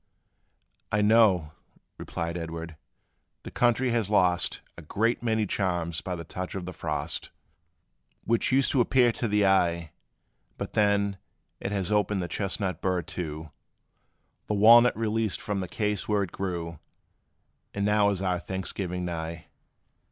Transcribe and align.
"I 0.91 1.03
know," 1.03 1.51
replied 1.99 2.35
Edward, 2.35 2.75
"the 3.43 3.51
country 3.51 3.91
has 3.91 4.09
lost 4.09 4.61
A 4.75 4.81
great 4.81 5.21
many 5.21 5.45
charms 5.45 6.01
by 6.01 6.15
the 6.15 6.23
touch 6.23 6.55
of 6.55 6.65
the 6.65 6.73
frost, 6.73 7.29
Which 8.23 8.51
used 8.51 8.71
to 8.71 8.81
appear 8.81 9.11
to 9.11 9.27
the 9.27 9.45
eye; 9.45 9.91
But 10.57 10.73
then, 10.73 11.17
it 11.59 11.71
has 11.71 11.91
opened 11.91 12.23
the 12.23 12.27
chestnut 12.27 12.81
burr 12.81 13.03
too, 13.03 13.51
The 14.47 14.55
walnut 14.55 14.97
released 14.97 15.39
from 15.39 15.59
the 15.59 15.67
case 15.67 16.07
where 16.09 16.23
it 16.23 16.31
grew; 16.31 16.79
And 17.71 17.85
now 17.85 18.09
is 18.09 18.23
our 18.23 18.39
Thanksgiving 18.39 19.05
nigh! 19.05 19.45